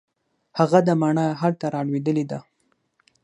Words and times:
هغه 0.57 0.79
ده 0.87 0.93
مڼه 1.01 1.25
هلته 1.41 1.65
رالوېدلې 1.73 2.25
ده. 2.31 2.39